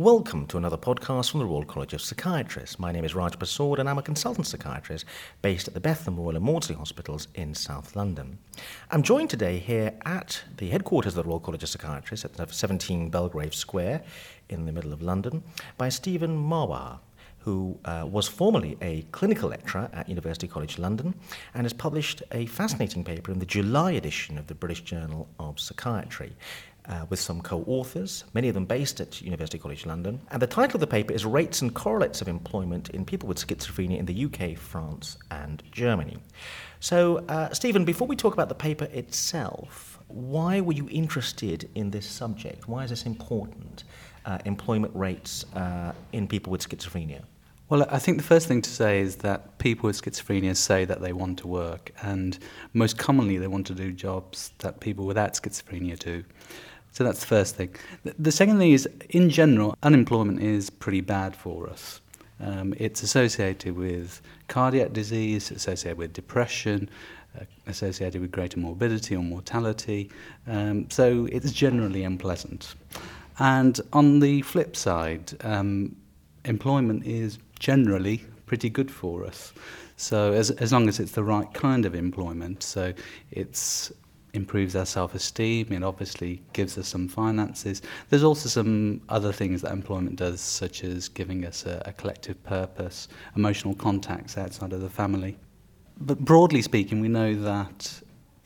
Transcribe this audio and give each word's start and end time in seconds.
Welcome 0.00 0.46
to 0.46 0.56
another 0.56 0.78
podcast 0.78 1.30
from 1.30 1.40
the 1.40 1.46
Royal 1.46 1.62
College 1.62 1.92
of 1.92 2.00
Psychiatrists. 2.00 2.78
My 2.78 2.90
name 2.90 3.04
is 3.04 3.14
Raj 3.14 3.38
Persaud 3.38 3.80
and 3.80 3.86
I'm 3.86 3.98
a 3.98 4.02
consultant 4.02 4.46
psychiatrist 4.46 5.04
based 5.42 5.68
at 5.68 5.74
the 5.74 5.80
Bethlem 5.80 6.16
Royal 6.16 6.36
and 6.36 6.42
Maudsley 6.42 6.74
Hospitals 6.74 7.28
in 7.34 7.54
South 7.54 7.94
London. 7.94 8.38
I'm 8.90 9.02
joined 9.02 9.28
today 9.28 9.58
here 9.58 9.92
at 10.06 10.42
the 10.56 10.70
headquarters 10.70 11.18
of 11.18 11.22
the 11.22 11.28
Royal 11.28 11.38
College 11.38 11.64
of 11.64 11.68
Psychiatrists 11.68 12.24
at 12.24 12.50
17 12.50 13.10
Belgrave 13.10 13.54
Square 13.54 14.02
in 14.48 14.64
the 14.64 14.72
middle 14.72 14.94
of 14.94 15.02
London 15.02 15.42
by 15.76 15.90
Steven 15.90 16.34
Marwaha 16.34 17.00
who 17.40 17.78
uh, 17.86 18.06
was 18.08 18.28
formerly 18.28 18.76
a 18.82 19.02
clinical 19.12 19.48
lecturer 19.48 19.88
at 19.92 20.08
University 20.08 20.46
College 20.46 20.78
London 20.78 21.14
and 21.54 21.64
has 21.64 21.72
published 21.72 22.22
a 22.32 22.46
fascinating 22.46 23.02
paper 23.02 23.32
in 23.32 23.38
the 23.38 23.46
July 23.46 23.92
edition 23.92 24.36
of 24.36 24.46
the 24.46 24.54
British 24.54 24.82
Journal 24.82 25.26
of 25.38 25.58
Psychiatry. 25.58 26.36
Uh, 26.86 27.04
with 27.08 27.20
some 27.20 27.40
co 27.40 27.62
authors, 27.68 28.24
many 28.32 28.48
of 28.48 28.54
them 28.54 28.64
based 28.64 29.00
at 29.00 29.20
University 29.20 29.58
College 29.58 29.86
London. 29.86 30.18
And 30.30 30.42
the 30.42 30.46
title 30.46 30.76
of 30.76 30.80
the 30.80 30.86
paper 30.86 31.12
is 31.12 31.24
Rates 31.24 31.62
and 31.62 31.72
Correlates 31.72 32.20
of 32.20 32.26
Employment 32.26 32.88
in 32.88 33.04
People 33.04 33.28
with 33.28 33.38
Schizophrenia 33.38 33.98
in 33.98 34.06
the 34.06 34.24
UK, 34.24 34.56
France, 34.58 35.18
and 35.30 35.62
Germany. 35.70 36.16
So, 36.80 37.18
uh, 37.28 37.52
Steven, 37.52 37.84
before 37.84 38.08
we 38.08 38.16
talk 38.16 38.32
about 38.32 38.48
the 38.48 38.54
paper 38.54 38.86
itself, 38.86 39.98
why 40.08 40.60
were 40.60 40.72
you 40.72 40.88
interested 40.90 41.68
in 41.74 41.90
this 41.90 42.06
subject? 42.06 42.66
Why 42.66 42.84
is 42.84 42.90
this 42.90 43.04
important? 43.06 43.84
Uh, 44.24 44.38
employment 44.44 44.94
rates 44.94 45.44
uh, 45.54 45.92
in 46.12 46.26
people 46.26 46.50
with 46.50 46.66
schizophrenia? 46.66 47.22
Well, 47.70 47.86
I 47.88 47.98
think 47.98 48.16
the 48.16 48.24
first 48.24 48.48
thing 48.48 48.62
to 48.62 48.70
say 48.70 49.00
is 49.00 49.16
that 49.16 49.58
people 49.58 49.86
with 49.86 50.02
schizophrenia 50.02 50.56
say 50.56 50.84
that 50.84 51.00
they 51.00 51.12
want 51.12 51.38
to 51.38 51.46
work, 51.46 51.92
and 52.02 52.38
most 52.74 52.98
commonly 52.98 53.38
they 53.38 53.46
want 53.46 53.66
to 53.68 53.74
do 53.74 53.92
jobs 53.92 54.52
that 54.58 54.80
people 54.80 55.06
without 55.06 55.34
schizophrenia 55.34 55.98
do. 55.98 56.24
So 56.92 57.04
that's 57.04 57.20
the 57.20 57.26
first 57.26 57.56
thing. 57.56 57.74
The 58.18 58.32
second 58.32 58.58
thing 58.58 58.72
is, 58.72 58.88
in 59.10 59.30
general, 59.30 59.76
unemployment 59.82 60.42
is 60.42 60.70
pretty 60.70 61.00
bad 61.00 61.36
for 61.36 61.68
us. 61.68 62.00
Um, 62.40 62.74
it's 62.78 63.02
associated 63.02 63.76
with 63.76 64.20
cardiac 64.48 64.92
disease, 64.92 65.50
associated 65.50 65.98
with 65.98 66.12
depression, 66.12 66.88
uh, 67.38 67.44
associated 67.66 68.20
with 68.20 68.32
greater 68.32 68.58
morbidity 68.58 69.14
or 69.14 69.22
mortality. 69.22 70.10
Um, 70.46 70.88
so 70.90 71.28
it's 71.30 71.52
generally 71.52 72.02
unpleasant. 72.02 72.74
And 73.38 73.80
on 73.92 74.20
the 74.20 74.42
flip 74.42 74.74
side, 74.74 75.32
um, 75.44 75.94
employment 76.44 77.06
is 77.06 77.38
generally 77.58 78.24
pretty 78.46 78.70
good 78.70 78.90
for 78.90 79.24
us. 79.24 79.52
So 79.96 80.32
as, 80.32 80.50
as 80.52 80.72
long 80.72 80.88
as 80.88 80.98
it's 80.98 81.12
the 81.12 81.22
right 81.22 81.52
kind 81.52 81.84
of 81.84 81.94
employment, 81.94 82.62
so 82.62 82.92
it's 83.30 83.92
improves 84.32 84.76
our 84.76 84.86
self 84.86 85.14
esteem. 85.14 85.72
It 85.72 85.82
obviously 85.82 86.42
gives 86.52 86.78
us 86.78 86.88
some 86.88 87.08
finances. 87.08 87.82
There's 88.08 88.24
also 88.24 88.48
some 88.48 89.02
other 89.08 89.32
things 89.32 89.62
that 89.62 89.72
employment 89.72 90.16
does, 90.16 90.40
such 90.40 90.84
as 90.84 91.08
giving 91.08 91.44
us 91.44 91.66
a, 91.66 91.82
a 91.86 91.92
collective 91.92 92.42
purpose, 92.44 93.08
emotional 93.36 93.74
contacts 93.74 94.36
outside 94.38 94.72
of 94.72 94.80
the 94.80 94.90
family. 94.90 95.36
But 96.00 96.18
broadly 96.20 96.62
speaking, 96.62 97.00
we 97.00 97.08
know 97.08 97.34
that 97.34 98.02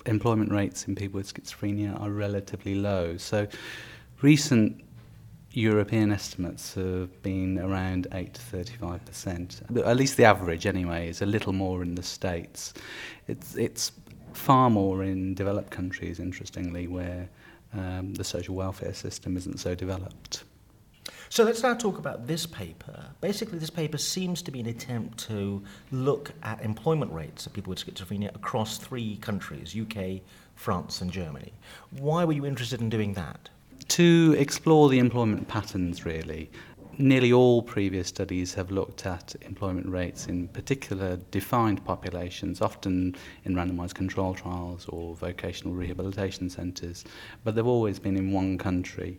employment 0.06 0.50
rates 0.50 0.86
in 0.86 0.94
people 0.94 1.18
with 1.18 1.32
schizophrenia 1.32 2.00
are 2.00 2.10
relatively 2.10 2.74
low. 2.74 3.16
So 3.16 3.46
recent 4.20 4.82
European 5.52 6.10
estimates 6.10 6.74
have 6.74 7.22
been 7.22 7.60
around 7.60 8.08
8 8.12 8.34
to 8.34 8.40
35 8.40 9.04
percent. 9.04 9.62
At 9.84 9.96
least 9.96 10.16
the 10.16 10.24
average, 10.24 10.66
anyway, 10.66 11.08
is 11.08 11.22
a 11.22 11.26
little 11.26 11.52
more 11.52 11.82
in 11.82 11.94
the 11.94 12.02
States. 12.02 12.74
It's, 13.28 13.54
it's 13.54 13.92
far 14.34 14.70
more 14.70 15.02
in 15.02 15.34
developed 15.34 15.70
countries, 15.70 16.20
interestingly, 16.20 16.86
where 16.86 17.28
um, 17.72 18.14
the 18.14 18.24
social 18.24 18.54
welfare 18.54 18.94
system 18.94 19.36
isn't 19.36 19.58
so 19.58 19.74
developed. 19.74 20.44
So 21.28 21.42
let's 21.42 21.62
now 21.62 21.74
talk 21.74 21.98
about 21.98 22.26
this 22.26 22.46
paper. 22.46 23.06
Basically, 23.20 23.58
this 23.58 23.70
paper 23.70 23.98
seems 23.98 24.40
to 24.42 24.50
be 24.50 24.60
an 24.60 24.66
attempt 24.66 25.18
to 25.26 25.62
look 25.90 26.32
at 26.42 26.62
employment 26.62 27.12
rates 27.12 27.46
of 27.46 27.52
people 27.52 27.70
with 27.70 27.84
schizophrenia 27.84 28.34
across 28.34 28.78
three 28.78 29.16
countries 29.16 29.74
UK, 29.76 30.20
France, 30.54 31.00
and 31.00 31.10
Germany. 31.10 31.52
Why 31.90 32.24
were 32.24 32.32
you 32.32 32.46
interested 32.46 32.80
in 32.80 32.88
doing 32.88 33.14
that? 33.14 33.48
To 33.88 34.34
explore 34.38 34.88
the 34.88 34.98
employment 34.98 35.46
patterns, 35.46 36.04
really 36.04 36.50
nearly 36.98 37.32
all 37.32 37.62
previous 37.62 38.08
studies 38.08 38.54
have 38.54 38.70
looked 38.70 39.06
at 39.06 39.34
employment 39.42 39.88
rates 39.88 40.26
in 40.26 40.48
particular 40.48 41.16
defined 41.30 41.84
populations, 41.84 42.60
often 42.60 43.16
in 43.44 43.54
randomized 43.54 43.94
control 43.94 44.34
trials 44.34 44.86
or 44.88 45.14
vocational 45.14 45.74
rehabilitation 45.74 46.48
centres, 46.48 47.04
but 47.42 47.54
they've 47.54 47.66
always 47.66 47.98
been 47.98 48.16
in 48.16 48.32
one 48.32 48.58
country. 48.58 49.18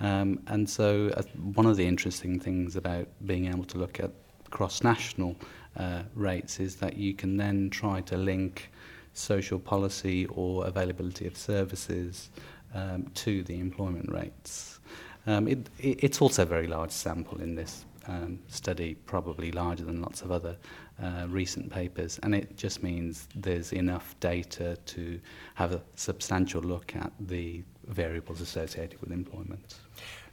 Um, 0.00 0.40
and 0.48 0.68
so, 0.68 1.12
uh, 1.16 1.22
one 1.54 1.66
of 1.66 1.76
the 1.76 1.86
interesting 1.86 2.40
things 2.40 2.76
about 2.76 3.06
being 3.26 3.46
able 3.46 3.64
to 3.64 3.78
look 3.78 4.00
at 4.00 4.10
cross 4.50 4.82
national 4.82 5.36
uh, 5.76 6.02
rates 6.14 6.60
is 6.60 6.76
that 6.76 6.96
you 6.96 7.14
can 7.14 7.36
then 7.36 7.70
try 7.70 8.00
to 8.02 8.16
link 8.16 8.70
social 9.14 9.58
policy 9.58 10.26
or 10.26 10.66
availability 10.66 11.26
of 11.26 11.36
services 11.36 12.30
um, 12.74 13.10
to 13.14 13.42
the 13.44 13.58
employment 13.58 14.10
rates. 14.10 14.80
Um, 15.26 15.46
it, 15.48 15.68
it, 15.78 16.04
it's 16.04 16.20
also 16.20 16.42
a 16.42 16.46
very 16.46 16.66
large 16.66 16.90
sample 16.90 17.40
in 17.40 17.54
this 17.54 17.84
um, 18.08 18.38
study, 18.48 18.94
probably 19.06 19.52
larger 19.52 19.84
than 19.84 20.00
lots 20.00 20.22
of 20.22 20.32
other 20.32 20.56
uh, 21.02 21.26
recent 21.28 21.70
papers, 21.70 22.18
and 22.22 22.34
it 22.34 22.56
just 22.56 22.82
means 22.82 23.28
there's 23.34 23.72
enough 23.72 24.14
data 24.20 24.76
to 24.86 25.20
have 25.54 25.72
a 25.72 25.82
substantial 25.94 26.62
look 26.62 26.94
at 26.96 27.12
the 27.20 27.62
variables 27.86 28.40
associated 28.40 29.00
with 29.00 29.12
employment. 29.12 29.76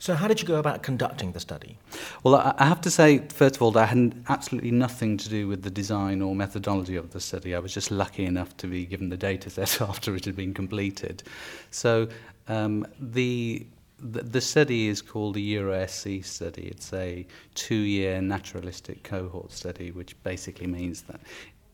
So, 0.02 0.16
how 0.16 0.30
did 0.30 0.42
you 0.42 0.48
go 0.48 0.60
about 0.60 0.82
conducting 0.82 1.34
the 1.34 1.42
study? 1.42 1.78
Well, 2.24 2.36
I 2.36 2.64
have 2.64 2.80
to 2.82 2.90
say, 2.90 3.20
first 3.28 3.58
of 3.58 3.62
all, 3.62 3.72
that 3.72 3.90
had 3.90 4.24
absolutely 4.30 4.72
nothing 4.72 5.18
to 5.18 5.28
do 5.28 5.46
with 5.46 5.64
the 5.64 5.70
design 5.70 6.22
or 6.22 6.34
methodology 6.34 6.96
of 6.96 7.12
the 7.12 7.20
study. 7.20 7.54
I 7.54 7.60
was 7.60 7.74
just 7.74 7.92
lucky 7.92 8.24
enough 8.24 8.56
to 8.58 8.68
be 8.68 8.86
given 8.86 9.09
the 9.09 9.18
data 9.18 9.50
set 9.50 9.82
after 9.90 10.16
it 10.16 10.24
had 10.24 10.38
been 10.38 10.54
completed. 10.54 11.24
So, 11.72 12.08
um, 12.48 12.88
the 13.00 13.68
the, 14.02 14.24
the 14.24 14.40
study 14.40 14.88
is 14.88 15.02
called 15.02 15.36
the 15.36 15.56
EuroSC 15.56 16.24
study. 16.24 16.68
It's 16.68 16.94
a 16.94 17.28
two-year 17.56 18.22
naturalistic 18.22 19.04
cohort 19.04 19.52
study, 19.52 19.92
which 19.92 20.16
basically 20.24 20.68
means 20.68 21.02
that 21.02 21.20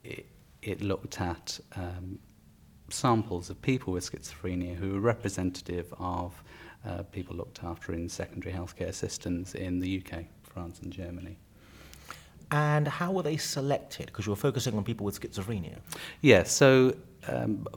it, 0.03 0.25
it 0.64 0.81
looked 0.81 1.22
at 1.22 1.59
um, 1.75 2.18
samples 2.90 3.52
of 3.52 3.62
people 3.62 3.94
with 3.94 4.12
schizophrenia 4.12 4.75
who 4.75 4.94
were 4.94 5.00
representative 5.00 5.94
of 6.00 6.44
uh, 6.88 7.03
people 7.03 7.35
looked 7.35 7.63
after 7.63 7.94
in 7.94 8.09
secondary 8.09 8.53
healthcare 8.53 8.94
systems 8.94 9.56
in 9.56 9.79
the 9.79 10.03
UK, 10.03 10.25
France, 10.44 10.79
and 10.81 10.91
Germany. 10.91 11.38
And 12.51 12.88
how 12.88 13.12
were 13.12 13.23
they 13.23 13.38
selected? 13.38 14.07
Because 14.07 14.25
you 14.25 14.31
were 14.31 14.38
focusing 14.38 14.78
on 14.78 14.84
people 14.84 15.06
with 15.06 15.19
schizophrenia. 15.19 15.78
Yes, 15.94 16.00
yeah, 16.22 16.44
so 16.44 16.96
um, 17.28 17.68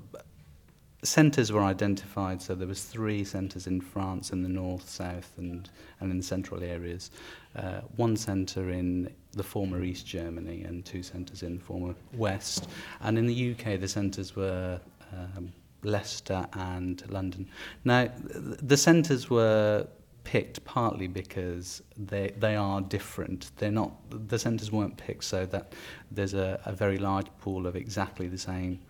centres 1.02 1.52
were 1.52 1.62
identified. 1.62 2.42
So 2.42 2.54
there 2.54 2.68
was 2.68 2.84
three 2.84 3.24
centres 3.24 3.66
in 3.66 3.80
France 3.80 4.30
in 4.30 4.42
the 4.42 4.48
north, 4.48 4.88
south, 4.88 5.32
and 5.38 5.68
and 6.00 6.12
in 6.12 6.22
central 6.22 6.62
areas. 6.62 7.10
Uh, 7.56 7.80
one 7.96 8.16
centre 8.16 8.70
in 8.70 9.12
the 9.32 9.42
former 9.42 9.82
East 9.82 10.06
Germany 10.06 10.62
and 10.64 10.84
two 10.84 11.02
centres 11.02 11.42
in 11.42 11.58
the 11.58 11.64
former 11.64 11.94
West. 12.14 12.68
And 13.00 13.18
in 13.18 13.26
the 13.26 13.52
UK, 13.52 13.80
the 13.80 13.88
centres 13.88 14.36
were 14.36 14.80
um, 15.12 15.52
Leicester 15.82 16.46
and 16.54 17.02
London. 17.10 17.48
Now, 17.84 18.10
the 18.16 18.76
centres 18.76 19.30
were 19.30 19.86
picked 20.24 20.62
partly 20.64 21.06
because 21.06 21.82
they 21.96 22.32
they 22.38 22.54
are 22.54 22.80
different. 22.80 23.50
They're 23.56 23.70
not 23.70 23.92
the 24.28 24.38
centres 24.38 24.70
weren't 24.70 24.96
picked 24.96 25.24
so 25.24 25.46
that 25.46 25.72
there's 26.10 26.34
a, 26.34 26.60
a 26.66 26.72
very 26.72 26.98
large 26.98 27.26
pool 27.40 27.66
of 27.66 27.76
exactly 27.76 28.28
the 28.28 28.38
same 28.38 28.80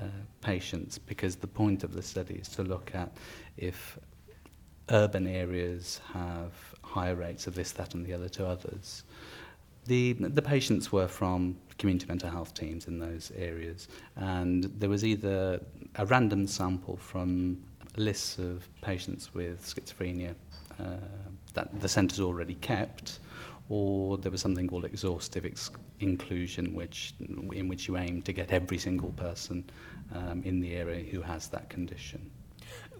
uh, 0.00 0.04
patients 0.40 0.98
because 0.98 1.36
the 1.36 1.48
point 1.48 1.82
of 1.82 1.92
the 1.94 2.02
study 2.02 2.34
is 2.34 2.48
to 2.50 2.62
look 2.62 2.94
at 2.94 3.10
if 3.56 3.98
urban 4.90 5.26
areas 5.26 6.00
have 6.12 6.52
higher 6.82 7.14
rates 7.14 7.46
of 7.46 7.54
this, 7.54 7.72
that, 7.72 7.94
and 7.94 8.06
the 8.06 8.12
other 8.12 8.28
to 8.28 8.46
others. 8.46 9.02
The, 9.88 10.12
the 10.12 10.42
patients 10.42 10.92
were 10.92 11.08
from 11.08 11.56
community 11.78 12.04
mental 12.08 12.28
health 12.28 12.52
teams 12.52 12.88
in 12.88 12.98
those 12.98 13.32
areas, 13.34 13.88
and 14.16 14.64
there 14.78 14.90
was 14.90 15.02
either 15.02 15.60
a 15.96 16.04
random 16.04 16.46
sample 16.46 16.98
from 16.98 17.56
lists 17.96 18.36
of 18.36 18.68
patients 18.82 19.32
with 19.32 19.64
schizophrenia 19.64 20.34
uh, 20.78 20.96
that 21.54 21.80
the 21.80 21.88
centres 21.88 22.20
already 22.20 22.56
kept, 22.56 23.20
or 23.70 24.18
there 24.18 24.30
was 24.30 24.42
something 24.42 24.68
called 24.68 24.84
exhaustive 24.84 25.46
ex- 25.46 25.70
inclusion, 26.00 26.74
which 26.74 27.14
in 27.20 27.66
which 27.66 27.88
you 27.88 27.96
aim 27.96 28.20
to 28.22 28.32
get 28.34 28.52
every 28.52 28.76
single 28.76 29.12
person 29.12 29.64
um, 30.14 30.42
in 30.44 30.60
the 30.60 30.74
area 30.74 31.02
who 31.10 31.22
has 31.22 31.48
that 31.48 31.70
condition. 31.70 32.30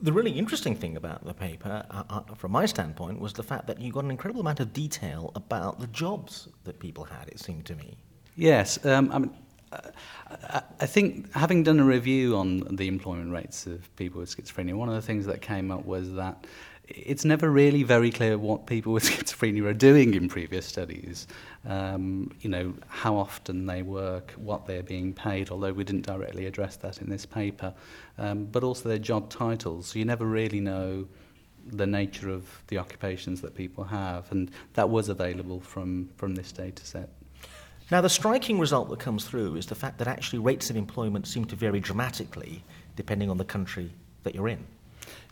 The 0.01 0.13
really 0.13 0.31
interesting 0.31 0.77
thing 0.77 0.97
about 0.97 1.25
the 1.25 1.35
paper, 1.35 1.85
uh, 1.91 2.05
uh, 2.09 2.35
from 2.35 2.53
my 2.53 2.67
standpoint, 2.67 3.21
was 3.21 3.33
the 3.33 3.43
fact 3.43 3.67
that 3.67 3.81
you 3.81 3.93
got 3.93 4.05
an 4.05 4.11
incredible 4.11 4.41
amount 4.41 4.61
of 4.61 4.73
detail 4.73 5.33
about 5.35 5.81
the 5.81 5.89
jobs 5.89 6.49
that 6.65 6.79
people 6.79 7.05
had. 7.05 7.29
It 7.29 7.41
seemed 7.41 7.65
to 7.67 7.75
me. 7.75 7.97
Yes, 8.37 8.85
um, 8.85 9.11
I 9.13 9.19
mean. 9.19 9.35
Uh, 9.71 10.61
I 10.81 10.87
think 10.87 11.31
having 11.35 11.63
done 11.63 11.79
a 11.79 11.85
review 11.85 12.37
on 12.37 12.61
the 12.77 12.89
employment 12.89 13.33
rates 13.33 13.67
of 13.67 13.95
people 13.97 14.21
with 14.21 14.35
schizophrenia, 14.35 14.75
one 14.75 14.89
of 14.89 14.95
the 14.95 15.03
things 15.03 15.27
that 15.27 15.43
came 15.43 15.71
up 15.71 15.85
was 15.85 16.15
that 16.15 16.47
it's 16.89 17.25
never 17.25 17.51
really 17.51 17.83
very 17.83 18.11
clear 18.11 18.39
what 18.39 18.67
people 18.67 18.93
with 18.93 19.05
schizophrenia 19.05 19.65
are 19.65 19.75
doing 19.75 20.15
in 20.15 20.29
previous 20.29 20.67
studies. 20.67 21.27
Um, 21.67 22.31
you 22.41 22.49
know, 22.49 22.75
how 22.89 23.17
often 23.17 23.67
they 23.67 23.83
work, 23.83 24.33
what 24.37 24.67
they're 24.67 24.83
being 24.83 25.13
paid, 25.13 25.51
although 25.51 25.73
we 25.73 25.85
didn't 25.85 26.07
directly 26.07 26.47
address 26.47 26.77
that 26.77 26.99
in 27.03 27.11
this 27.11 27.27
paper, 27.27 27.75
um, 28.17 28.47
but 28.47 28.65
also 28.65 28.89
their 28.89 28.99
job 28.99 29.29
titles. 29.29 29.89
So 29.89 29.99
you 29.99 30.05
never 30.05 30.25
really 30.25 30.61
know 30.61 31.07
the 31.67 31.87
nature 31.87 32.31
of 32.31 32.47
the 32.69 32.79
occupations 32.79 33.43
that 33.43 33.55
people 33.55 33.85
have, 33.85 34.31
and 34.33 34.51
that 34.75 34.89
was 34.89 35.11
available 35.11 35.61
from, 35.61 36.09
from 36.17 36.35
this 36.35 36.53
data 36.53 36.85
set. 36.85 37.11
Now, 37.91 38.01
the 38.01 38.09
striking 38.09 38.59
result 38.59 38.89
that 38.91 38.99
comes 38.99 39.25
through 39.25 39.57
is 39.57 39.67
the 39.67 39.75
fact 39.75 39.99
that 39.99 40.09
actually 40.09 40.39
rates 40.41 40.71
of 40.71 40.77
employment 40.77 41.27
seem 41.27 41.45
to 41.47 41.57
vary 41.57 41.81
dramatically 41.81 42.63
depending 42.97 43.31
on 43.31 43.37
the 43.37 43.45
country 43.45 43.91
that 44.25 44.35
you're 44.35 44.49
in. 44.49 44.65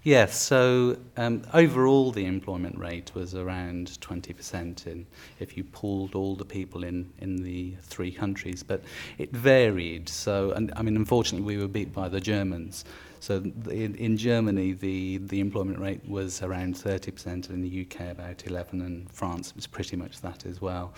Yes, 0.07 0.41
so 0.41 0.99
um, 1.17 1.43
overall 1.53 2.13
the 2.13 2.27
employment 2.27 2.79
rate 2.79 3.11
was 3.17 3.35
around 3.35 3.99
20% 4.01 4.87
in, 4.87 5.05
if 5.41 5.57
you 5.57 5.65
pooled 5.65 6.15
all 6.15 6.37
the 6.37 6.45
people 6.45 6.85
in, 6.85 7.13
in 7.19 7.43
the 7.43 7.75
three 7.83 8.13
countries, 8.13 8.63
but 8.63 8.85
it 9.19 9.33
varied. 9.33 10.09
So, 10.09 10.53
and, 10.53 10.73
I 10.77 10.83
mean, 10.83 10.95
unfortunately, 10.95 11.45
we 11.45 11.61
were 11.61 11.67
beat 11.67 11.93
by 11.93 12.09
the 12.09 12.21
Germans. 12.21 12.85
So 13.19 13.39
in, 13.69 13.97
in 13.97 14.17
Germany, 14.17 14.75
the, 14.75 15.19
the 15.19 15.41
employment 15.41 15.81
rate 15.81 16.09
was 16.09 16.41
around 16.41 16.77
30%, 16.77 17.27
and 17.27 17.51
in 17.51 17.63
the 17.63 17.85
UK 17.85 18.13
about 18.13 18.47
11, 18.47 18.83
and 18.83 19.11
France 19.11 19.57
was 19.57 19.67
pretty 19.67 19.97
much 19.97 20.21
that 20.21 20.47
as 20.47 20.61
well. 20.61 20.95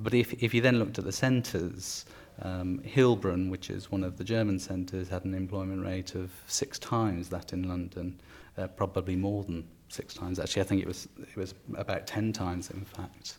But 0.00 0.14
if, 0.14 0.32
if 0.42 0.52
you 0.52 0.60
then 0.62 0.80
looked 0.80 0.98
at 0.98 1.04
the 1.04 1.12
centres, 1.12 2.06
um, 2.42 2.80
Heilbronn, 2.84 3.50
which 3.50 3.70
is 3.70 3.90
one 3.90 4.04
of 4.04 4.16
the 4.16 4.24
German 4.24 4.58
centres, 4.58 5.08
had 5.08 5.24
an 5.24 5.34
employment 5.34 5.84
rate 5.84 6.14
of 6.14 6.30
six 6.46 6.78
times 6.78 7.28
that 7.30 7.52
in 7.52 7.68
London 7.68 8.18
uh, 8.56 8.66
probably 8.68 9.16
more 9.16 9.44
than 9.44 9.64
six 9.88 10.14
times. 10.14 10.38
Actually, 10.38 10.62
I 10.62 10.64
think 10.66 10.82
it 10.82 10.86
was 10.86 11.08
it 11.20 11.36
was 11.36 11.54
about 11.74 12.06
ten 12.06 12.32
times, 12.32 12.70
in 12.70 12.84
fact. 12.84 13.38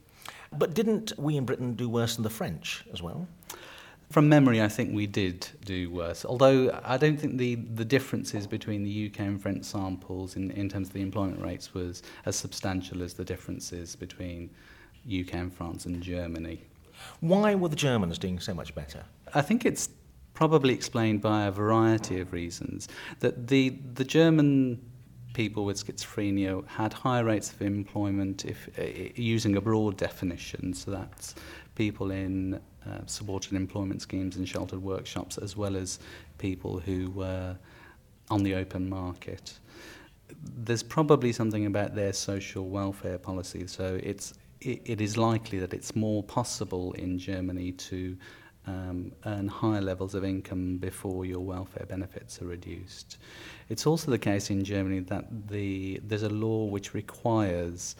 But 0.57 0.73
didn't 0.73 1.13
we 1.17 1.37
in 1.37 1.45
Britain 1.45 1.73
do 1.73 1.89
worse 1.89 2.15
than 2.15 2.23
the 2.23 2.29
French 2.29 2.83
as 2.91 3.01
well? 3.01 3.27
From 4.09 4.27
memory, 4.27 4.59
I 4.59 4.67
think 4.67 4.91
we 4.95 5.05
did 5.05 5.47
do 5.63 5.91
worse. 5.91 6.25
Although 6.25 6.81
I 6.83 6.97
don't 6.97 7.17
think 7.19 7.37
the, 7.37 7.55
the 7.55 7.85
differences 7.85 8.47
between 8.47 8.83
the 8.83 9.07
UK 9.07 9.19
and 9.19 9.39
French 9.39 9.65
samples 9.65 10.35
in, 10.35 10.49
in 10.51 10.67
terms 10.67 10.87
of 10.87 10.93
the 10.93 11.01
employment 11.01 11.43
rates 11.43 11.75
was 11.75 12.01
as 12.25 12.35
substantial 12.35 13.03
as 13.03 13.13
the 13.13 13.23
differences 13.23 13.95
between 13.95 14.49
UK 15.05 15.35
and 15.35 15.53
France 15.53 15.85
and 15.85 16.01
Germany. 16.01 16.63
Why 17.19 17.55
were 17.55 17.69
the 17.69 17.75
Germans 17.75 18.17
doing 18.17 18.39
so 18.39 18.53
much 18.53 18.73
better? 18.75 19.03
I 19.33 19.41
think 19.41 19.65
it's 19.65 19.89
probably 20.33 20.73
explained 20.73 21.21
by 21.21 21.45
a 21.45 21.51
variety 21.51 22.19
of 22.19 22.31
reasons. 22.31 22.87
That 23.19 23.47
the, 23.47 23.69
the 23.93 24.05
German 24.05 24.79
people 25.33 25.65
with 25.65 25.85
schizophrenia 25.85 26.67
had 26.67 26.93
higher 26.93 27.23
rates 27.23 27.51
of 27.51 27.61
employment 27.61 28.45
if 28.45 28.69
uh, 28.79 28.83
using 29.15 29.55
a 29.57 29.61
broad 29.61 29.95
definition 29.95 30.73
so 30.73 30.91
that's 30.91 31.35
people 31.75 32.11
in 32.11 32.55
uh, 32.55 32.99
supported 33.05 33.53
employment 33.53 34.01
schemes 34.01 34.37
and 34.37 34.49
sheltered 34.49 34.81
workshops 34.81 35.37
as 35.37 35.55
well 35.55 35.75
as 35.75 35.99
people 36.37 36.79
who 36.79 37.09
were 37.11 37.55
on 38.29 38.43
the 38.43 38.55
open 38.55 38.89
market 38.89 39.59
there's 40.43 40.83
probably 40.83 41.31
something 41.31 41.65
about 41.65 41.95
their 41.95 42.13
social 42.13 42.67
welfare 42.67 43.17
policy 43.17 43.67
so 43.67 43.99
it's 44.01 44.33
it, 44.61 45.01
is 45.01 45.17
likely 45.17 45.59
that 45.59 45.73
it's 45.73 45.95
more 45.95 46.23
possible 46.23 46.93
in 46.93 47.17
Germany 47.17 47.71
to 47.73 48.17
um, 48.67 49.11
earn 49.25 49.47
higher 49.47 49.81
levels 49.81 50.15
of 50.15 50.23
income 50.23 50.77
before 50.77 51.25
your 51.25 51.39
welfare 51.39 51.85
benefits 51.87 52.41
are 52.41 52.45
reduced. 52.45 53.17
It's 53.69 53.87
also 53.87 54.11
the 54.11 54.19
case 54.19 54.49
in 54.49 54.63
Germany 54.63 54.99
that 55.01 55.25
the, 55.47 55.99
there's 56.03 56.23
a 56.23 56.29
law 56.29 56.65
which 56.65 56.93
requires 56.93 57.95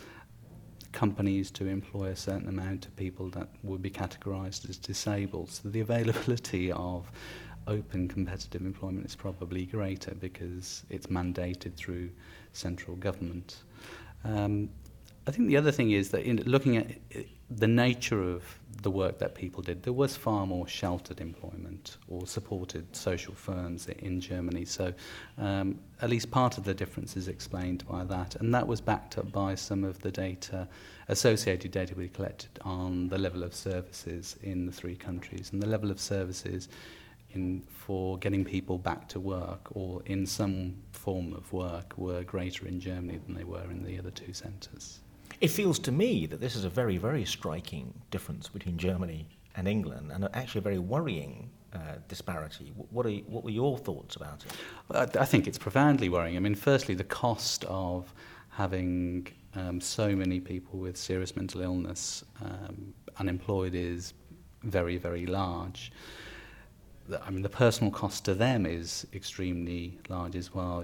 companies 0.91 1.51
to 1.51 1.67
employ 1.67 2.07
a 2.07 2.15
certain 2.15 2.49
amount 2.49 2.85
of 2.87 2.95
people 2.95 3.29
that 3.29 3.47
would 3.63 3.81
be 3.81 3.91
categorized 3.91 4.69
as 4.69 4.77
disabled. 4.77 5.49
So 5.51 5.69
the 5.69 5.81
availability 5.81 6.71
of 6.71 7.11
open 7.67 8.07
competitive 8.07 8.61
employment 8.61 9.05
is 9.05 9.15
probably 9.15 9.65
greater 9.65 10.15
because 10.15 10.83
it's 10.89 11.07
mandated 11.07 11.75
through 11.75 12.09
central 12.53 12.95
government. 12.97 13.57
Um, 14.23 14.69
I 15.29 15.31
think 15.31 15.47
the 15.47 15.57
other 15.57 15.71
thing 15.71 15.91
is 15.91 16.09
that 16.09 16.23
in 16.23 16.37
looking 16.47 16.75
at 16.75 16.87
the 17.51 17.67
nature 17.67 18.23
of 18.23 18.43
the 18.81 18.89
work 18.89 19.19
that 19.19 19.35
people 19.35 19.61
did, 19.61 19.83
there 19.83 19.93
was 19.93 20.17
far 20.17 20.47
more 20.47 20.67
sheltered 20.67 21.21
employment 21.21 21.97
or 22.07 22.25
supported 22.25 22.95
social 22.95 23.35
firms 23.35 23.87
in 23.87 24.19
Germany. 24.19 24.65
So 24.65 24.91
um, 25.37 25.79
at 26.01 26.09
least 26.09 26.31
part 26.31 26.57
of 26.57 26.63
the 26.63 26.73
difference 26.73 27.15
is 27.15 27.27
explained 27.27 27.87
by 27.87 28.05
that. 28.05 28.37
And 28.37 28.51
that 28.55 28.65
was 28.65 28.81
backed 28.81 29.19
up 29.19 29.31
by 29.31 29.53
some 29.53 29.83
of 29.83 29.99
the 29.99 30.09
data, 30.09 30.67
associated 31.09 31.69
data 31.69 31.93
we 31.93 32.07
collected 32.07 32.57
on 32.61 33.09
the 33.09 33.19
level 33.19 33.43
of 33.43 33.53
services 33.53 34.35
in 34.41 34.65
the 34.65 34.71
three 34.71 34.95
countries. 34.95 35.51
And 35.53 35.61
the 35.61 35.67
level 35.67 35.91
of 35.91 35.99
services 35.99 36.69
in, 37.33 37.61
for 37.69 38.17
getting 38.17 38.43
people 38.43 38.79
back 38.79 39.07
to 39.09 39.19
work 39.19 39.67
or 39.75 40.01
in 40.07 40.25
some 40.25 40.77
form 40.91 41.33
of 41.33 41.53
work 41.53 41.95
were 41.97 42.23
greater 42.23 42.65
in 42.65 42.79
Germany 42.79 43.19
than 43.27 43.35
they 43.35 43.43
were 43.43 43.69
in 43.69 43.83
the 43.83 43.99
other 43.99 44.09
two 44.09 44.33
centres. 44.33 45.01
It 45.41 45.49
feels 45.49 45.79
to 45.79 45.91
me 45.91 46.25
that 46.25 46.41
this 46.41 46.55
is 46.55 46.65
a 46.65 46.69
very, 46.69 46.97
very 46.97 47.23
striking 47.23 47.93
difference 48.11 48.49
between 48.49 48.77
Germany 48.77 49.25
and 49.55 49.67
England, 49.67 50.11
and 50.11 50.27
actually 50.33 50.59
a 50.59 50.61
very 50.61 50.79
worrying 50.79 51.49
uh, 51.73 51.77
disparity. 52.07 52.73
What, 52.89 53.05
are, 53.05 53.11
what 53.11 53.43
were 53.43 53.49
your 53.49 53.77
thoughts 53.77 54.15
about 54.15 54.45
it? 54.45 54.51
Well, 54.89 55.09
I 55.19 55.25
think 55.25 55.47
it's 55.47 55.57
profoundly 55.57 56.09
worrying. 56.09 56.35
I 56.35 56.39
mean, 56.39 56.55
firstly, 56.55 56.93
the 56.93 57.05
cost 57.05 57.63
of 57.65 58.13
having 58.49 59.27
um, 59.55 59.79
so 59.79 60.15
many 60.15 60.39
people 60.39 60.79
with 60.79 60.97
serious 60.97 61.35
mental 61.35 61.61
illness 61.61 62.25
um, 62.43 62.93
unemployed 63.17 63.75
is 63.75 64.13
very, 64.63 64.97
very 64.97 65.25
large. 65.25 65.91
I 67.25 67.29
mean, 67.31 67.41
the 67.41 67.49
personal 67.49 67.91
cost 67.91 68.25
to 68.25 68.35
them 68.35 68.65
is 68.65 69.07
extremely 69.13 69.99
large 70.09 70.35
as 70.35 70.53
well. 70.53 70.83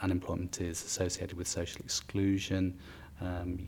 Unemployment 0.00 0.60
is 0.60 0.84
associated 0.84 1.36
with 1.36 1.48
social 1.48 1.80
exclusion, 1.84 2.78
um, 3.20 3.66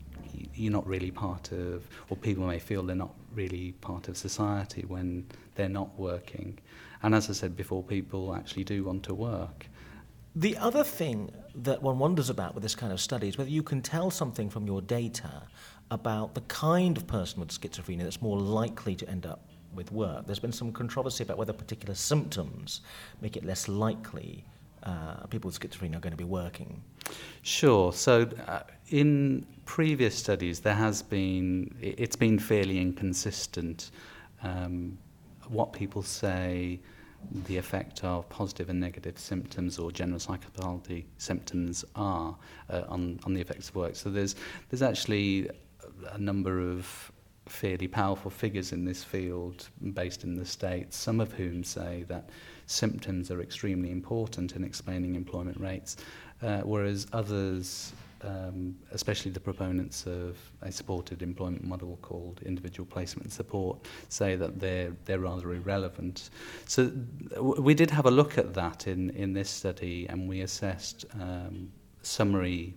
you're 0.53 0.71
not 0.71 0.87
really 0.87 1.11
part 1.11 1.51
of, 1.51 1.87
or 2.09 2.17
people 2.17 2.45
may 2.47 2.59
feel 2.59 2.83
they're 2.83 2.95
not 2.95 3.15
really 3.33 3.73
part 3.73 4.07
of 4.07 4.17
society 4.17 4.85
when 4.87 5.25
they're 5.55 5.69
not 5.69 5.97
working. 5.97 6.57
And 7.03 7.15
as 7.15 7.29
I 7.29 7.33
said 7.33 7.55
before, 7.55 7.83
people 7.83 8.35
actually 8.35 8.63
do 8.63 8.83
want 8.83 9.03
to 9.03 9.13
work. 9.13 9.67
The 10.35 10.55
other 10.57 10.83
thing 10.83 11.31
that 11.55 11.81
one 11.81 11.99
wonders 11.99 12.29
about 12.29 12.53
with 12.53 12.63
this 12.63 12.75
kind 12.75 12.93
of 12.93 13.01
study 13.01 13.27
is 13.27 13.37
whether 13.37 13.49
you 13.49 13.63
can 13.63 13.81
tell 13.81 14.09
something 14.09 14.49
from 14.49 14.65
your 14.65 14.81
data 14.81 15.43
about 15.89 16.33
the 16.33 16.41
kind 16.41 16.95
of 16.95 17.05
person 17.05 17.41
with 17.41 17.49
schizophrenia 17.49 18.03
that's 18.03 18.21
more 18.21 18.39
likely 18.39 18.95
to 18.95 19.09
end 19.09 19.25
up 19.25 19.49
with 19.73 19.91
work. 19.91 20.25
There's 20.25 20.39
been 20.39 20.53
some 20.53 20.71
controversy 20.71 21.23
about 21.23 21.37
whether 21.37 21.51
particular 21.51 21.95
symptoms 21.95 22.81
make 23.19 23.35
it 23.35 23.43
less 23.43 23.67
likely 23.67 24.45
uh, 24.83 25.27
people 25.27 25.47
with 25.47 25.59
schizophrenia 25.59 25.97
are 25.97 25.99
going 25.99 26.11
to 26.11 26.17
be 26.17 26.23
working? 26.23 26.81
Sure. 27.41 27.93
So, 27.93 28.27
uh, 28.47 28.61
in 28.91 29.45
previous 29.65 30.15
studies, 30.15 30.59
there 30.59 30.75
has 30.75 31.01
been 31.01 31.73
it's 31.81 32.15
been 32.15 32.37
fairly 32.37 32.79
inconsistent. 32.79 33.91
Um, 34.43 34.97
what 35.47 35.73
people 35.73 36.03
say 36.03 36.79
the 37.45 37.57
effect 37.57 38.03
of 38.03 38.27
positive 38.29 38.69
and 38.69 38.79
negative 38.79 39.17
symptoms 39.17 39.77
or 39.77 39.91
general 39.91 40.19
psychopathology 40.19 41.05
symptoms 41.17 41.85
are 41.95 42.35
uh, 42.69 42.83
on 42.89 43.19
on 43.23 43.33
the 43.33 43.41
effects 43.41 43.69
of 43.69 43.75
work. 43.75 43.95
So 43.95 44.09
there's 44.09 44.35
there's 44.69 44.81
actually 44.81 45.49
a 46.11 46.17
number 46.17 46.59
of 46.59 47.11
fairly 47.47 47.87
powerful 47.87 48.31
figures 48.31 48.71
in 48.71 48.85
this 48.85 49.03
field 49.03 49.67
based 49.93 50.23
in 50.23 50.35
the 50.35 50.45
States, 50.45 50.95
some 50.97 51.19
of 51.19 51.31
whom 51.33 51.63
say 51.63 52.05
that 52.07 52.29
symptoms 52.65 53.31
are 53.31 53.41
extremely 53.41 53.91
important 53.91 54.55
in 54.55 54.63
explaining 54.63 55.15
employment 55.15 55.59
rates, 55.59 55.97
uh, 56.41 56.61
whereas 56.61 57.07
others, 57.13 57.93
um, 58.23 58.75
especially 58.91 59.31
the 59.31 59.39
proponents 59.39 60.05
of 60.05 60.37
a 60.61 60.71
supported 60.71 61.21
employment 61.21 61.63
model 61.63 61.97
called 62.01 62.41
individual 62.43 62.85
placement 62.85 63.31
support, 63.31 63.85
say 64.09 64.35
that 64.35 64.59
they're, 64.59 64.91
they're 65.05 65.19
rather 65.19 65.53
irrelevant. 65.53 66.29
So 66.65 66.87
w- 67.35 67.61
we 67.61 67.73
did 67.73 67.91
have 67.91 68.05
a 68.05 68.11
look 68.11 68.37
at 68.37 68.53
that 68.53 68.87
in, 68.87 69.09
in 69.11 69.33
this 69.33 69.49
study 69.49 70.07
and 70.09 70.27
we 70.27 70.41
assessed 70.41 71.05
um, 71.19 71.71
summary 72.01 72.75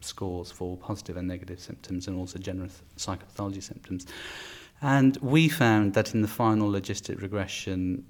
scores 0.00 0.50
for 0.50 0.76
positive 0.76 1.16
and 1.16 1.26
negative 1.26 1.60
symptoms 1.60 2.08
and 2.08 2.18
also 2.18 2.38
general 2.38 2.68
psychopathology 2.96 3.62
symptoms. 3.62 4.06
And 4.82 5.16
we 5.18 5.48
found 5.48 5.94
that 5.94 6.14
in 6.14 6.20
the 6.20 6.28
final 6.28 6.70
logistic 6.70 7.22
regression, 7.22 8.04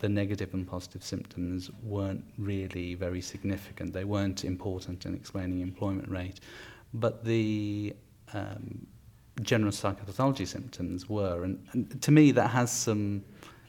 the 0.00 0.08
negative 0.08 0.52
and 0.54 0.66
positive 0.66 1.04
symptoms 1.04 1.70
weren't 1.82 2.24
really 2.38 2.94
very 2.94 3.20
significant. 3.20 3.92
They 3.92 4.04
weren't 4.04 4.44
important 4.44 5.06
in 5.06 5.14
explaining 5.14 5.60
employment 5.60 6.08
rate. 6.08 6.40
But 6.92 7.24
the 7.24 7.94
um, 8.32 8.86
general 9.42 9.72
psychopathology 9.72 10.46
symptoms 10.46 11.08
were. 11.08 11.44
And, 11.44 11.64
and 11.72 12.02
to 12.02 12.10
me, 12.10 12.32
that 12.32 12.48
has 12.48 12.72
some 12.72 13.24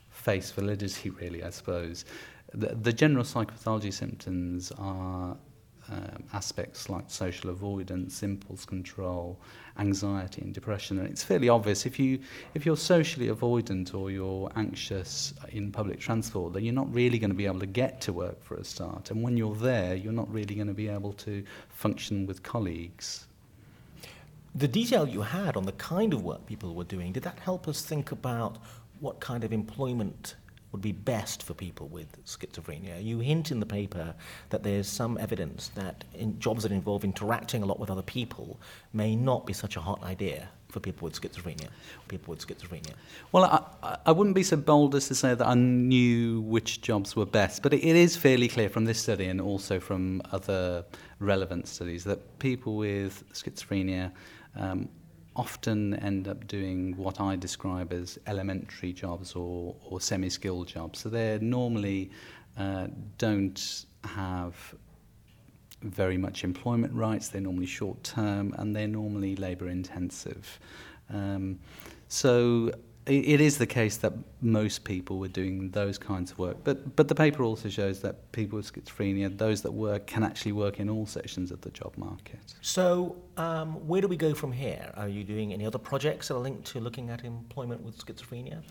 face 0.09 0.51
validity, 0.51 1.09
really, 1.09 1.43
I 1.43 1.49
suppose. 1.49 2.05
The, 2.53 2.75
the 2.75 2.93
general 2.93 3.23
psychopathology 3.23 3.93
symptoms 3.93 4.71
are 4.77 5.37
um, 5.89 6.23
aspects 6.33 6.89
like 6.89 7.05
social 7.07 7.49
avoidance, 7.49 8.23
impulse 8.23 8.65
control, 8.65 9.39
anxiety, 9.77 10.41
and 10.41 10.53
depression. 10.53 10.99
And 10.99 11.07
it's 11.07 11.23
fairly 11.23 11.49
obvious 11.49 11.85
if 11.85 11.99
you 11.99 12.19
if 12.53 12.65
you're 12.65 12.77
socially 12.77 13.27
avoidant 13.27 13.93
or 13.93 14.11
you're 14.11 14.51
anxious 14.55 15.33
in 15.49 15.71
public 15.71 15.99
transport, 15.99 16.53
then 16.53 16.63
you're 16.63 16.73
not 16.73 16.93
really 16.93 17.19
going 17.19 17.31
to 17.31 17.35
be 17.35 17.45
able 17.45 17.59
to 17.59 17.65
get 17.65 18.01
to 18.01 18.13
work 18.13 18.41
for 18.43 18.55
a 18.55 18.63
start. 18.63 19.11
And 19.11 19.23
when 19.23 19.37
you're 19.37 19.55
there, 19.55 19.95
you're 19.95 20.13
not 20.13 20.31
really 20.31 20.55
going 20.55 20.67
to 20.67 20.73
be 20.73 20.87
able 20.87 21.13
to 21.13 21.43
function 21.69 22.25
with 22.25 22.43
colleagues. 22.43 23.25
The 24.53 24.67
detail 24.67 25.07
you 25.07 25.21
had 25.21 25.55
on 25.55 25.63
the 25.63 25.71
kind 25.73 26.13
of 26.13 26.23
work 26.23 26.45
people 26.45 26.75
were 26.75 26.83
doing, 26.83 27.13
did 27.13 27.23
that 27.23 27.39
help 27.39 27.67
us 27.67 27.81
think 27.81 28.11
about 28.11 28.57
what 28.99 29.19
kind 29.19 29.43
of 29.43 29.53
employment 29.53 30.35
would 30.71 30.81
be 30.81 30.91
best 30.91 31.43
for 31.43 31.53
people 31.53 31.87
with 31.87 32.23
schizophrenia. 32.25 33.03
You 33.03 33.19
hint 33.19 33.51
in 33.51 33.59
the 33.59 33.65
paper 33.65 34.13
that 34.49 34.63
there's 34.63 34.87
some 34.87 35.17
evidence 35.17 35.71
that 35.75 36.03
jobs 36.39 36.63
that 36.63 36.71
involve 36.71 37.03
interacting 37.03 37.63
a 37.63 37.65
lot 37.65 37.79
with 37.79 37.89
other 37.89 38.01
people 38.01 38.59
may 38.93 39.15
not 39.15 39.45
be 39.45 39.53
such 39.53 39.75
a 39.75 39.81
hot 39.81 40.01
idea 40.03 40.49
for 40.69 40.79
people 40.79 41.05
with 41.05 41.19
schizophrenia. 41.19 41.67
People 42.07 42.31
with 42.31 42.45
schizophrenia. 42.45 42.93
Well, 43.31 43.43
I, 43.83 43.97
I 44.05 44.11
wouldn't 44.11 44.35
be 44.35 44.43
so 44.43 44.55
bold 44.55 44.95
as 44.95 45.07
to 45.09 45.15
say 45.15 45.35
that 45.35 45.45
I 45.45 45.53
knew 45.53 46.41
which 46.41 46.81
jobs 46.81 47.15
were 47.15 47.25
best, 47.25 47.61
but 47.61 47.73
it, 47.73 47.83
it 47.83 47.95
is 47.95 48.15
fairly 48.15 48.47
clear 48.47 48.69
from 48.69 48.85
this 48.85 48.99
study 48.99 49.25
and 49.25 49.41
also 49.41 49.79
from 49.79 50.21
other 50.31 50.85
relevant 51.19 51.67
studies 51.67 52.03
that 52.05 52.39
people 52.39 52.77
with 52.77 53.23
schizophrenia 53.33 54.11
um, 54.55 54.89
often 55.41 55.95
end 55.95 56.27
up 56.27 56.45
doing 56.47 56.95
what 56.97 57.19
I 57.19 57.35
describe 57.35 57.91
as 57.93 58.19
elementary 58.27 58.93
jobs 58.93 59.33
or, 59.33 59.75
or 59.89 59.99
semi 59.99 60.29
skilled 60.29 60.67
jobs. 60.67 60.99
So 60.99 61.09
they 61.09 61.39
normally 61.41 62.11
uh, 62.63 62.87
don't 63.17 63.85
have 64.03 64.53
very 65.81 66.17
much 66.25 66.43
employment 66.43 66.93
rights, 66.93 67.29
they're 67.29 67.41
normally 67.41 67.65
short 67.65 68.03
term, 68.03 68.53
and 68.59 68.75
they're 68.75 68.95
normally 69.03 69.35
labour 69.35 69.67
intensive. 69.67 70.59
Um, 71.09 71.57
so 72.07 72.71
it 73.11 73.41
is 73.41 73.57
the 73.57 73.65
case 73.65 73.97
that 73.97 74.13
most 74.41 74.83
people 74.83 75.19
were 75.19 75.27
doing 75.27 75.69
those 75.71 75.97
kinds 75.97 76.31
of 76.31 76.39
work. 76.39 76.57
But, 76.63 76.95
but 76.95 77.07
the 77.07 77.15
paper 77.15 77.43
also 77.43 77.69
shows 77.69 78.01
that 78.01 78.31
people 78.31 78.57
with 78.57 78.71
schizophrenia, 78.71 79.37
those 79.37 79.61
that 79.63 79.71
work, 79.71 80.07
can 80.07 80.23
actually 80.23 80.53
work 80.53 80.79
in 80.79 80.89
all 80.89 81.05
sections 81.05 81.51
of 81.51 81.61
the 81.61 81.69
job 81.71 81.93
market. 81.97 82.39
So, 82.61 83.15
um, 83.37 83.87
where 83.87 84.01
do 84.01 84.07
we 84.07 84.17
go 84.17 84.33
from 84.33 84.51
here? 84.51 84.91
Are 84.95 85.07
you 85.07 85.23
doing 85.23 85.53
any 85.53 85.65
other 85.65 85.77
projects 85.77 86.29
that 86.29 86.35
are 86.35 86.39
linked 86.39 86.65
to 86.67 86.79
looking 86.79 87.09
at 87.09 87.23
employment 87.23 87.83
with 87.83 87.97
schizophrenia? 87.97 88.61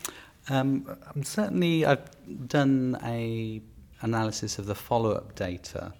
Um, 0.49 0.97
certainly, 1.23 1.85
I've 1.85 2.09
done 2.47 2.97
a 3.03 3.61
analysis 4.01 4.57
of 4.57 4.65
the 4.65 4.75
follow-up 4.75 5.35
data 5.35 5.93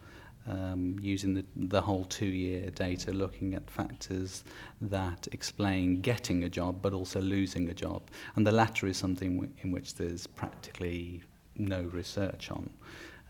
um, 0.48 0.98
using 1.01 1.33
the, 1.33 1.45
the 1.55 1.81
whole 1.81 2.05
two 2.05 2.25
year 2.25 2.69
data, 2.71 3.12
looking 3.12 3.53
at 3.53 3.69
factors 3.69 4.43
that 4.81 5.27
explain 5.31 6.01
getting 6.01 6.43
a 6.43 6.50
job 6.50 6.81
but 6.81 6.93
also 6.93 7.21
losing 7.21 7.69
a 7.69 7.74
job. 7.74 8.01
And 8.36 8.45
the 8.45 8.51
latter 8.51 8.88
is 8.88 8.98
something 8.98 9.36
w- 9.36 9.53
in 9.62 9.71
which 9.71 9.95
there's 9.95 10.27
practically 10.27 11.24
no 11.57 11.83
research 11.83 12.51
on. 12.51 12.69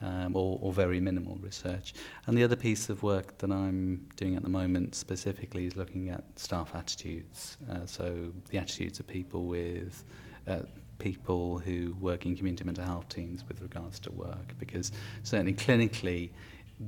Um, 0.04 0.36
or, 0.36 0.58
or 0.64 0.74
very 0.74 1.00
minimal 1.00 1.38
research. 1.44 1.94
And 2.26 2.36
the 2.36 2.44
other 2.44 2.56
piece 2.56 2.90
of 2.90 3.04
work 3.04 3.38
that 3.38 3.52
I'm 3.52 4.10
doing 4.16 4.36
at 4.36 4.42
the 4.42 4.50
moment 4.50 4.96
specifically 4.96 5.68
is 5.68 5.76
looking 5.76 6.10
at 6.10 6.24
staff 6.38 6.74
attitudes. 6.74 7.58
Uh, 7.70 7.86
so 7.86 8.34
the 8.50 8.58
attitudes 8.58 9.00
of 9.00 9.06
people 9.06 9.46
with 9.46 10.04
uh, 10.48 10.62
people 10.98 11.60
who 11.60 11.96
work 12.00 12.26
in 12.26 12.36
community 12.36 12.64
mental 12.64 12.84
health 12.84 13.10
teams 13.10 13.44
with 13.48 13.62
regards 13.62 14.00
to 14.00 14.12
work, 14.12 14.56
because 14.58 14.92
certainly 15.22 15.54
clinically 15.54 16.30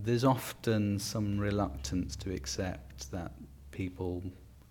there's 0.01 0.23
often 0.23 0.97
some 0.97 1.39
reluctance 1.39 2.15
to 2.15 2.33
accept 2.33 3.11
that 3.11 3.31
people 3.71 4.23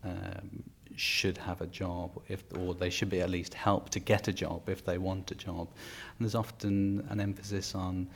um, 0.03 0.65
should 0.97 1.39
have 1.39 1.61
a 1.61 1.67
job 1.67 2.21
if 2.29 2.43
or 2.59 2.75
they 2.75 2.91
should 2.91 3.09
be 3.09 3.21
at 3.21 3.31
least 3.31 3.55
helped 3.55 3.93
to 3.93 4.01
get 4.01 4.27
a 4.27 4.33
job 4.33 4.69
if 4.69 4.85
they 4.85 4.99
want 4.99 5.31
a 5.31 5.35
job. 5.35 5.69
And 5.69 6.27
there's 6.27 6.35
often 6.35 7.07
an 7.09 7.21
emphasis 7.21 7.75
on 7.75 8.09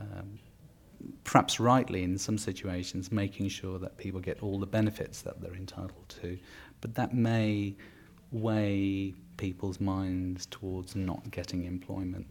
um, 0.00 0.38
perhaps 1.24 1.60
rightly 1.60 2.02
in 2.02 2.18
some 2.18 2.36
situations 2.36 3.12
making 3.12 3.48
sure 3.48 3.78
that 3.78 3.96
people 3.96 4.20
get 4.20 4.42
all 4.42 4.58
the 4.58 4.66
benefits 4.66 5.22
that 5.22 5.40
they're 5.40 5.54
entitled 5.54 6.08
to. 6.20 6.36
But 6.80 6.94
that 6.96 7.14
may 7.14 7.76
weigh 8.32 9.14
people's 9.36 9.80
minds 9.80 10.46
towards 10.46 10.96
not 10.96 11.30
getting 11.30 11.64
employment 11.64 12.26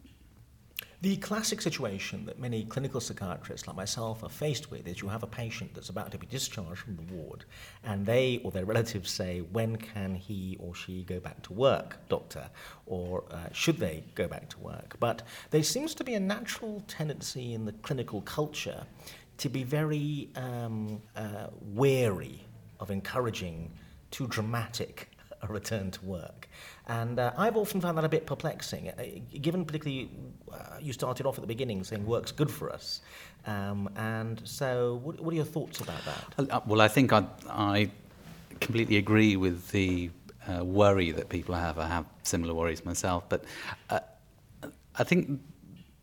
The 1.01 1.15
classic 1.15 1.62
situation 1.62 2.25
that 2.25 2.39
many 2.39 2.65
clinical 2.65 3.00
psychiatrists 3.00 3.68
like 3.68 3.77
myself 3.77 4.22
are 4.22 4.29
faced 4.29 4.70
with 4.70 4.86
is 4.86 5.01
you 5.01 5.08
have 5.08 5.24
a 5.24 5.27
patient 5.27 5.74
that's 5.74 5.88
about 5.88 6.12
to 6.12 6.18
be 6.18 6.27
discharged 6.27 6.82
from 6.82 6.98
the 6.98 7.13
ward, 7.13 7.46
and 7.86 8.06
they 8.06 8.41
or 8.44 8.51
their 8.51 8.65
relatives 8.65 9.10
say, 9.10 9.39
When 9.39 9.77
can 9.77 10.13
he 10.13 10.58
or 10.60 10.75
she 10.75 11.03
go 11.03 11.22
back 11.22 11.41
to 11.44 11.53
work, 11.53 12.06
doctor? 12.10 12.50
Or 12.86 13.24
uh, 13.32 13.48
should 13.53 13.77
they 13.77 14.03
go 14.13 14.27
back 14.27 14.50
to 14.50 14.60
work? 14.60 14.98
But 15.00 15.22
there 15.51 15.63
seems 15.63 15.96
to 15.96 16.03
be 16.03 16.15
a 16.15 16.20
natural 16.20 16.84
tendency 16.89 17.53
in 17.53 17.63
the 17.63 17.72
clinical 17.72 18.20
culture 18.24 18.84
to 19.38 19.48
be 19.48 19.63
very 19.63 20.29
um, 20.36 21.01
uh, 21.15 21.48
wary 21.62 22.44
of 22.82 22.91
encouraging 22.91 23.72
too 24.12 24.27
dramatic 24.27 25.10
a 25.41 25.48
return 25.48 25.91
to 25.91 26.05
work. 26.05 26.48
And 26.88 27.19
uh, 27.19 27.34
I've 27.38 27.55
often 27.55 27.81
found 27.81 27.98
that 27.98 28.05
a 28.05 28.10
bit 28.10 28.25
perplexing, 28.25 28.89
uh, 28.89 29.03
given 29.41 29.65
particularly 29.65 30.10
uh, 30.51 30.77
you 30.81 30.93
started 30.93 31.25
off 31.25 31.36
at 31.36 31.41
the 31.41 31.48
beginning 31.48 31.84
saying 31.84 32.05
work's 32.05 32.31
good 32.31 32.50
for 32.50 32.72
us. 32.72 33.01
Um, 33.46 33.89
and 33.96 34.41
so, 34.43 35.00
what, 35.03 35.19
what, 35.19 35.31
are 35.31 35.36
your 35.36 35.46
thoughts 35.46 35.79
about 35.79 36.01
that? 36.05 36.51
Uh, 36.51 36.60
well, 36.65 36.81
I 36.81 36.88
think 36.88 37.13
I, 37.13 37.25
I 37.50 37.91
completely 38.60 38.98
agree 38.98 39.36
with 39.36 39.69
the 39.72 40.10
uh, 40.48 40.63
worry 40.63 41.12
that 41.12 41.29
people 41.29 41.55
have. 41.55 41.79
I 41.79 41.88
have 41.88 42.05
similar 42.24 42.53
worries 42.53 42.84
myself. 42.86 43.24
But 43.29 43.43
uh, 43.89 44.00
I 44.96 45.03
think 45.03 45.39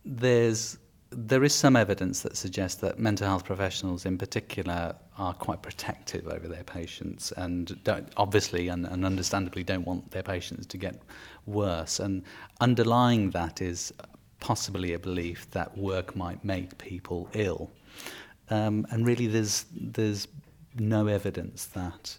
there's 0.05 0.77
there 1.09 1.43
is 1.43 1.53
some 1.53 1.75
evidence 1.75 2.21
that 2.21 2.35
suggests 2.35 2.81
that 2.81 2.99
mental 2.99 3.27
health 3.27 3.45
professionals 3.45 4.05
in 4.05 4.17
particular 4.17 4.95
are 5.17 5.33
quite 5.33 5.61
protective 5.61 6.27
over 6.27 6.47
their 6.47 6.63
patients 6.63 7.31
and 7.33 7.79
obviously 8.17 8.67
and, 8.67 8.85
and 8.85 9.05
understandably 9.05 9.63
don't 9.63 9.85
want 9.85 10.11
their 10.11 10.23
patients 10.23 10.65
to 10.67 10.77
get 10.77 11.01
worse. 11.45 11.99
And 11.99 12.23
underlying 12.59 13.31
that 13.31 13.61
is 13.61 13.93
possibly 14.39 14.93
a 14.93 14.99
belief 14.99 15.49
that 15.51 15.77
work 15.77 16.15
might 16.15 16.43
make 16.43 16.77
people 16.77 17.29
ill. 17.33 17.71
Um, 18.49 18.85
and 18.91 19.05
really, 19.05 19.27
there's, 19.27 19.65
there's 19.73 20.27
no 20.75 21.07
evidence 21.07 21.65
that 21.67 22.17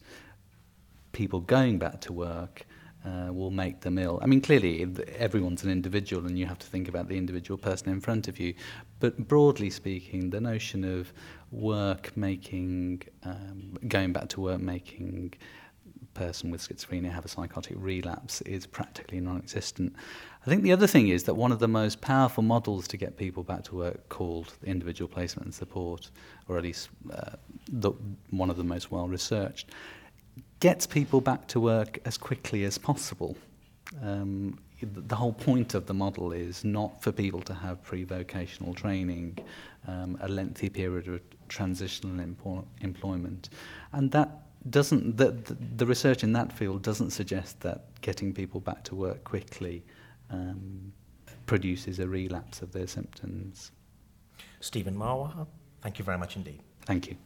people 1.12 1.40
going 1.40 1.78
back 1.78 2.00
to 2.02 2.12
work 2.12 2.66
uh, 3.05 3.33
will 3.33 3.50
make 3.50 3.81
them 3.81 3.99
ill. 3.99 4.19
I 4.23 4.26
mean, 4.26 4.40
clearly, 4.40 4.87
everyone's 5.17 5.64
an 5.64 5.71
individual, 5.71 6.26
and 6.26 6.38
you 6.38 6.47
have 6.47 6.59
to 6.59 6.67
think 6.67 6.88
about 6.88 7.09
the 7.09 7.17
individual 7.17 7.59
person 7.59 7.88
in 7.90 8.00
front 8.00 8.28
of 8.28 8.38
you. 8.38 8.55
But 9.00 9.28
broadly 9.28 9.71
speaking, 9.71 10.31
the 10.31 10.40
notion 10.40 10.85
of 10.85 11.12
work 11.50 12.17
making, 12.17 13.02
um, 13.25 13.78
going 13.87 14.12
back 14.12 14.28
to 14.31 14.40
work 14.40 14.61
making 14.61 15.35
person 16.14 16.50
with 16.50 16.61
schizophrenia 16.61 17.11
have 17.11 17.25
a 17.25 17.28
psychotic 17.28 17.76
relapse 17.78 18.40
is 18.43 18.67
practically 18.67 19.21
non-existent. 19.21 19.95
I 20.45 20.50
think 20.50 20.62
the 20.62 20.73
other 20.73 20.87
thing 20.87 21.09
is 21.09 21.25
that 21.25 21.35
one 21.35 21.52
of 21.52 21.61
the 21.61 21.69
most 21.69 22.00
powerful 22.00 22.43
models 22.43 22.88
to 22.88 22.97
get 22.97 23.17
people 23.17 23.45
back 23.45 23.62
to 23.64 23.76
work 23.76 24.09
called 24.09 24.55
individual 24.64 25.09
placement 25.09 25.47
and 25.47 25.55
support, 25.55 26.11
or 26.49 26.57
at 26.59 26.64
least 26.64 26.88
uh, 27.12 27.37
the, 27.71 27.93
one 28.31 28.50
of 28.50 28.57
the 28.57 28.64
most 28.64 28.90
well 28.90 29.07
researched, 29.07 29.71
gets 30.61 30.87
people 30.87 31.21
back 31.21 31.47
to 31.49 31.61
work 31.61 31.99
as 32.04 32.18
quickly 32.18 32.64
as 32.64 32.78
possible. 32.78 33.37
Um, 34.02 34.59
the 34.80 35.16
whole 35.16 35.33
point 35.33 35.75
of 35.75 35.87
the 35.87 35.95
model 35.95 36.33
is 36.33 36.64
not 36.64 37.02
for 37.02 37.11
people 37.11 37.40
to 37.42 37.54
have 37.54 37.83
pre-vocational 37.83 38.75
training, 38.75 39.38
um, 39.87 40.18
a 40.21 40.28
lengthy 40.28 40.68
period 40.68 41.09
of 41.09 41.21
transitional 41.49 42.25
empo- 42.25 42.64
employment, 42.80 43.50
and 43.92 44.11
that 44.12 44.42
doesn't 44.71 45.16
the, 45.16 45.30
the, 45.30 45.57
the 45.76 45.87
research 45.87 46.23
in 46.23 46.33
that 46.33 46.52
field 46.52 46.83
doesn't 46.83 47.11
suggest 47.11 47.61
that 47.61 47.87
getting 48.02 48.33
people 48.33 48.61
back 48.61 48.85
to 48.85 48.95
work 48.95 49.25
quickly 49.25 49.83
um, 50.30 50.92
produces 51.47 51.99
a 51.99 52.07
relapse 52.07 52.62
of 52.62 52.73
their 52.73 52.87
symptoms. 52.87 53.73
Steven 54.61 54.95
Marwaha, 54.95 55.47
thank 55.80 55.99
you 55.99 56.04
very 56.04 56.18
much 56.18 56.37
indeed. 56.37 56.61
Thank 56.85 57.09
you. 57.09 57.16